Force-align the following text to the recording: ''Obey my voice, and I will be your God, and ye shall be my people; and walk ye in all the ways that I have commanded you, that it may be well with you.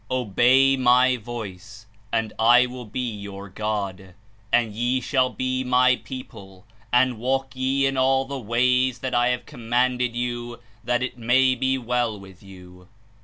''Obey 0.09 0.75
my 0.79 1.15
voice, 1.17 1.85
and 2.11 2.33
I 2.39 2.65
will 2.65 2.87
be 2.87 3.07
your 3.11 3.49
God, 3.49 4.15
and 4.51 4.73
ye 4.73 4.99
shall 4.99 5.29
be 5.29 5.63
my 5.63 5.97
people; 5.97 6.65
and 6.91 7.19
walk 7.19 7.55
ye 7.55 7.85
in 7.85 7.97
all 7.97 8.25
the 8.25 8.39
ways 8.39 8.97
that 8.97 9.13
I 9.13 9.27
have 9.27 9.45
commanded 9.45 10.15
you, 10.15 10.59
that 10.83 11.03
it 11.03 11.19
may 11.19 11.53
be 11.53 11.77
well 11.77 12.19
with 12.19 12.41
you. 12.41 12.87